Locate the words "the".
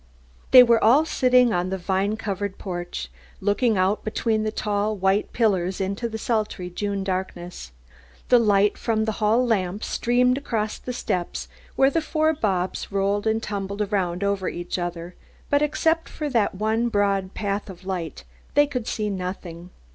1.69-1.77, 4.41-4.51, 6.09-6.17, 8.29-8.39, 9.05-9.11, 10.79-10.91, 11.91-12.01